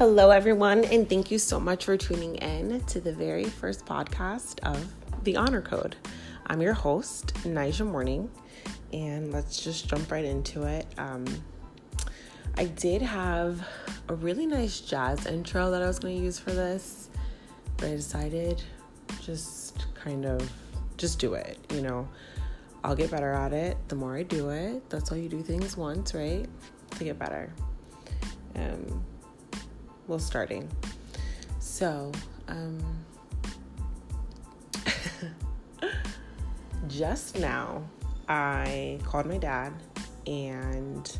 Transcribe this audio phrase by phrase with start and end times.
[0.00, 4.58] Hello, everyone, and thank you so much for tuning in to the very first podcast
[4.60, 4.90] of
[5.24, 5.94] The Honor Code.
[6.46, 8.30] I'm your host, Nija Morning,
[8.94, 10.86] and let's just jump right into it.
[10.96, 11.26] Um,
[12.56, 13.62] I did have
[14.08, 17.10] a really nice jazz intro that I was going to use for this,
[17.76, 18.62] but I decided
[19.20, 20.50] just kind of
[20.96, 22.08] just do it, you know.
[22.84, 24.88] I'll get better at it the more I do it.
[24.88, 26.46] That's how you do things once, right?
[26.92, 27.52] To get better.
[28.54, 29.04] Um,
[30.10, 30.68] well, starting.
[31.60, 32.10] So,
[32.48, 32.78] um,
[36.88, 37.82] just now,
[38.28, 39.72] I called my dad
[40.26, 41.16] and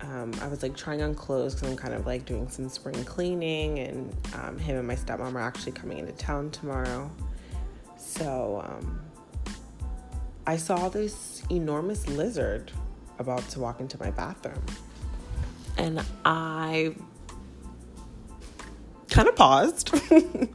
[0.00, 3.04] um, I was like trying on clothes because I'm kind of like doing some spring
[3.04, 7.10] cleaning, and um, him and my stepmom are actually coming into town tomorrow.
[7.96, 9.00] So um,
[10.46, 12.72] I saw this enormous lizard
[13.18, 14.62] about to walk into my bathroom,
[15.76, 16.94] and I
[19.16, 19.94] kind of paused.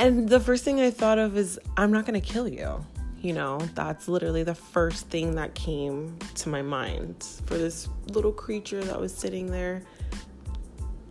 [0.00, 2.84] and the first thing I thought of is, I'm not going to kill you.
[3.20, 8.32] You know, that's literally the first thing that came to my mind for this little
[8.32, 9.82] creature that was sitting there,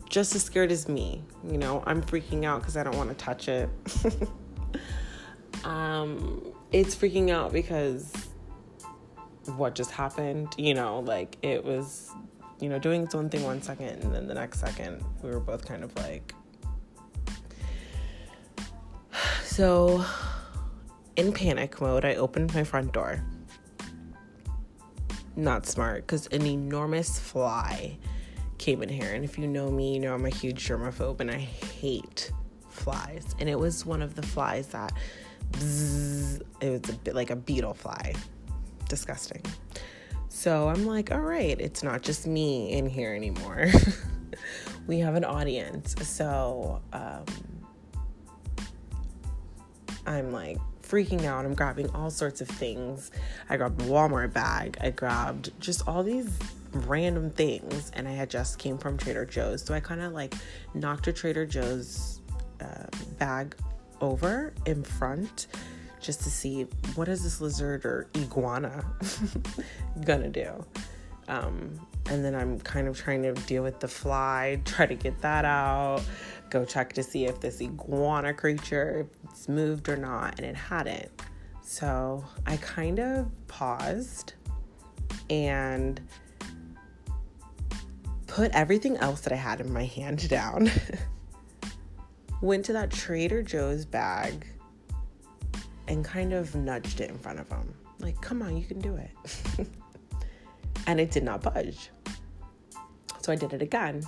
[0.10, 1.24] just as scared as me.
[1.50, 3.70] You know, I'm freaking out because I don't want to touch it.
[5.64, 8.12] um, it's freaking out because
[9.56, 12.12] what just happened, you know, like it was,
[12.64, 15.42] you know, doing its own thing one second, and then the next second, we were
[15.42, 16.34] both kind of like,
[19.44, 20.06] so
[21.18, 23.22] in panic mode, I opened my front door.
[25.36, 27.98] Not smart because an enormous fly
[28.60, 29.14] came in here.
[29.14, 32.32] And if you know me, you know I'm a huge germaphobe and I hate
[32.70, 33.36] flies.
[33.40, 34.94] And it was one of the flies that
[35.52, 38.14] bzzz, it was a bit like a beetle fly.
[38.88, 39.42] Disgusting.
[40.36, 43.68] So I'm like, all right, it's not just me in here anymore.
[44.88, 45.96] we have an audience.
[46.06, 47.24] So um,
[50.08, 51.46] I'm like, freaking out.
[51.46, 53.12] I'm grabbing all sorts of things.
[53.48, 54.76] I grabbed a Walmart bag.
[54.82, 56.36] I grabbed just all these
[56.72, 57.92] random things.
[57.94, 59.64] And I had just came from Trader Joe's.
[59.64, 60.34] So I kind of like
[60.74, 62.22] knocked a Trader Joe's
[62.60, 62.88] uh,
[63.20, 63.56] bag
[64.02, 65.46] over in front
[66.04, 66.64] just to see
[66.96, 68.86] what is this lizard or iguana
[70.06, 70.64] gonna do.
[71.28, 75.22] Um, and then I'm kind of trying to deal with the fly, try to get
[75.22, 76.04] that out,
[76.50, 81.10] go check to see if this iguana creature it's moved or not, and it hadn't.
[81.62, 84.34] So I kind of paused
[85.30, 86.02] and
[88.28, 90.70] put everything else that I had in my hand down.
[92.42, 94.46] Went to that Trader Joe's bag
[95.88, 97.74] and kind of nudged it in front of him.
[98.00, 99.12] Like, come on, you can do it.
[100.88, 101.90] and it did not budge.
[103.22, 104.04] So I did it again.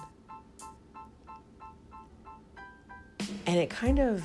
[3.47, 4.23] And it kind of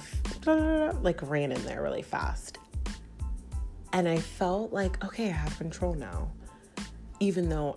[1.02, 2.58] like ran in there really fast.
[3.92, 6.30] And I felt like, okay, I have control now.
[7.18, 7.76] Even though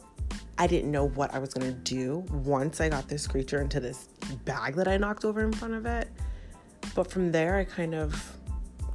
[0.58, 4.08] I didn't know what I was gonna do once I got this creature into this
[4.46, 6.10] bag that I knocked over in front of it.
[6.96, 8.38] But from there, I kind of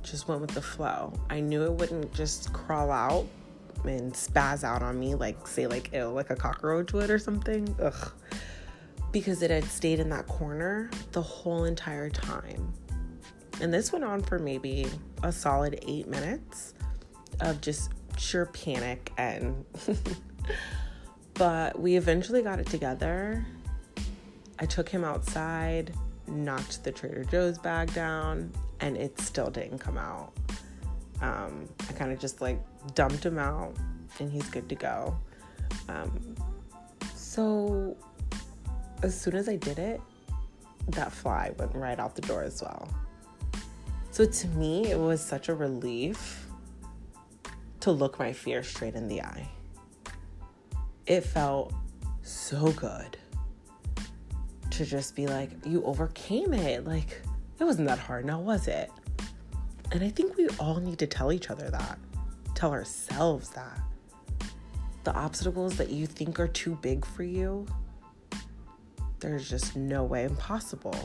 [0.03, 1.12] just went with the flow.
[1.31, 3.26] I knew it wouldn't just crawl out
[3.84, 7.75] and spaz out on me, like, say, like, ill, like a cockroach would or something.
[7.81, 8.12] Ugh.
[9.12, 12.72] Because it had stayed in that corner the whole entire time.
[13.60, 14.86] And this went on for maybe
[15.22, 16.75] a solid eight minutes
[17.41, 19.65] of just sure panic and
[21.34, 23.47] but we eventually got it together.
[24.59, 25.94] I took him outside,
[26.26, 30.33] knocked the Trader Joe's bag down, and it still didn't come out.
[31.21, 32.61] Um, I kind of just like
[32.94, 33.75] dumped him out,
[34.21, 35.16] and he's good to go.
[35.89, 36.37] Um,
[37.15, 37.97] so
[39.03, 40.00] as soon as I did it,
[40.89, 42.89] that fly went right out the door as well.
[44.11, 46.47] So to me, it was such a relief
[47.80, 49.48] to look my fear straight in the eye.
[51.07, 51.72] It felt
[52.22, 53.16] so good
[54.71, 56.84] to just be like, you overcame it.
[56.84, 57.22] Like,
[57.59, 58.91] it wasn't that hard now, was it?
[59.93, 61.99] And I think we all need to tell each other that,
[62.55, 63.81] tell ourselves that.
[65.05, 67.66] The obstacles that you think are too big for you,
[69.21, 70.97] there's just no way impossible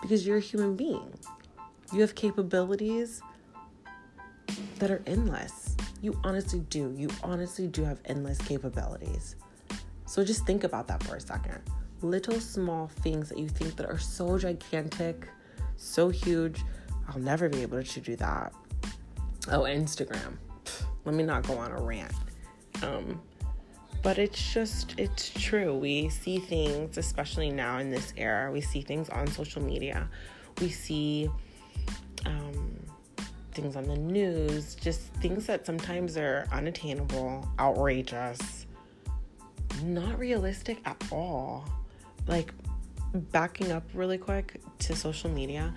[0.00, 1.12] because you're a human being.
[1.92, 3.20] You have capabilities
[4.78, 5.76] that are endless.
[6.00, 6.94] You honestly do.
[6.96, 9.36] You honestly do have endless capabilities.
[10.06, 11.60] So just think about that for a second.
[12.00, 15.28] Little small things that you think that are so gigantic,
[15.82, 16.62] so huge.
[17.08, 18.52] I'll never be able to do that.
[19.48, 20.36] Oh, Instagram.
[21.04, 22.12] Let me not go on a rant.
[22.82, 23.20] Um,
[24.02, 28.82] but it's just it's true we see things especially now in this era we see
[28.82, 30.08] things on social media
[30.60, 31.30] we see
[32.26, 32.76] um,
[33.52, 38.66] things on the news just things that sometimes are unattainable outrageous
[39.84, 41.64] not realistic at all
[42.26, 42.52] like
[43.14, 45.74] backing up really quick to social media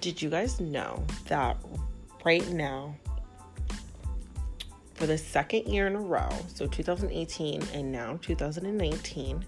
[0.00, 1.56] did you guys know that
[2.24, 2.94] right now
[4.98, 9.44] for the second year in a row, so 2018 and now 2019,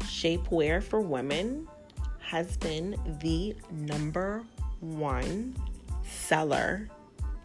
[0.00, 1.68] shapewear for women
[2.18, 4.42] has been the number
[4.80, 5.54] one
[6.02, 6.88] seller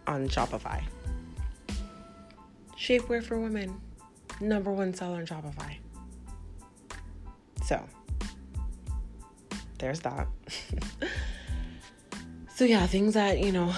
[0.08, 0.82] on Shopify.
[2.76, 3.80] Shapewear for women,
[4.40, 5.78] number one seller on Shopify.
[7.72, 7.82] So,
[9.78, 10.28] there's that.
[12.54, 13.74] so, yeah, things that, you know,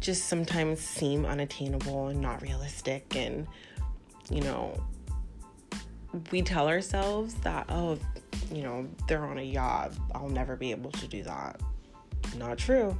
[0.00, 3.16] just sometimes seem unattainable and not realistic.
[3.16, 3.46] And,
[4.28, 4.78] you know,
[6.30, 7.98] we tell ourselves that, oh,
[8.52, 9.92] you know, they're on a yacht.
[10.14, 11.58] I'll never be able to do that.
[12.36, 12.98] Not true.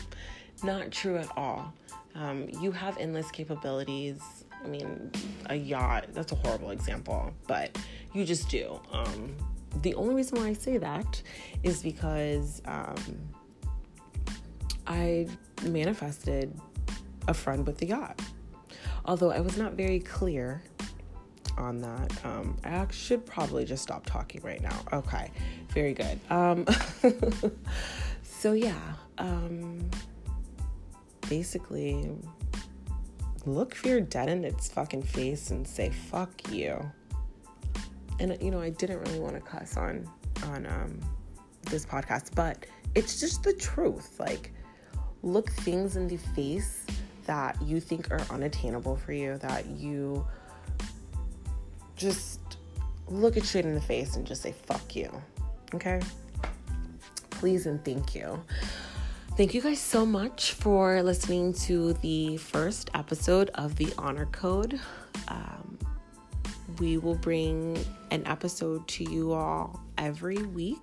[0.64, 1.72] not true at all.
[2.16, 4.20] Um, you have endless capabilities.
[4.64, 5.12] I mean,
[5.48, 7.78] a yacht, that's a horrible example, but
[8.12, 8.80] you just do.
[8.90, 9.36] Um,
[9.82, 11.22] the only reason why I say that
[11.62, 12.96] is because um,
[14.86, 15.28] I
[15.64, 16.58] manifested
[17.28, 18.20] a friend with the yacht.
[19.04, 20.62] Although I was not very clear
[21.56, 22.24] on that.
[22.24, 24.78] Um, I should probably just stop talking right now.
[24.92, 25.30] Okay,
[25.70, 26.18] very good.
[26.30, 26.66] Um,
[28.22, 29.88] so, yeah, um,
[31.28, 32.10] basically,
[33.44, 36.78] look fear dead in its fucking face and say, fuck you.
[38.18, 40.08] And, you know, I didn't really want to cuss on,
[40.44, 41.00] on um,
[41.62, 44.18] this podcast, but it's just the truth.
[44.18, 44.52] Like,
[45.22, 46.86] look things in the face
[47.26, 50.26] that you think are unattainable for you, that you
[51.96, 52.40] just
[53.08, 55.10] look it straight in the face and just say, fuck you.
[55.74, 56.00] Okay?
[57.30, 58.42] Please and thank you.
[59.36, 64.80] Thank you guys so much for listening to the first episode of The Honor Code.
[65.28, 65.75] Um,
[66.78, 70.78] we will bring an episode to you all every week.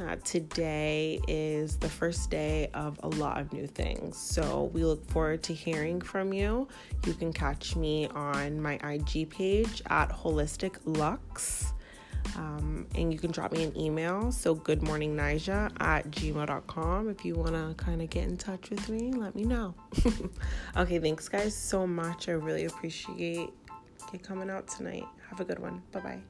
[0.00, 4.16] Uh, today is the first day of a lot of new things.
[4.16, 6.68] So we look forward to hearing from you.
[7.06, 11.72] You can catch me on my IG page at Holistic Lux.
[12.36, 14.30] Um, and you can drop me an email.
[14.32, 17.08] So good morning, Nija at gmail.com.
[17.08, 19.74] If you want to kind of get in touch with me, let me know.
[20.76, 22.28] okay, thanks guys so much.
[22.28, 23.50] I really appreciate
[24.18, 25.04] coming out tonight.
[25.28, 25.82] Have a good one.
[25.92, 26.20] Bye bye.